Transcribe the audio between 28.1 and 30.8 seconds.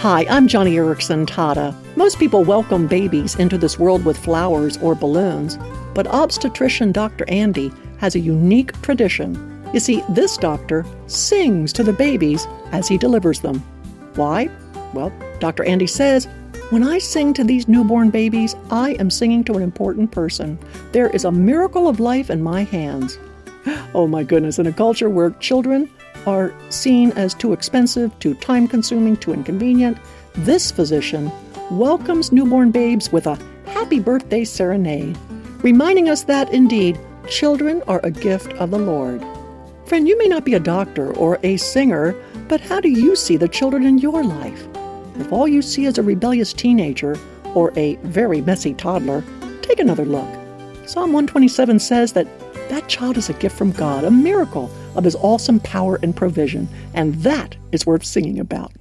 too time consuming, too inconvenient, this